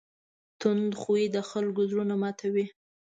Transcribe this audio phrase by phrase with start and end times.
[0.59, 2.65] تند خوی د خلکو زړه ماتوي.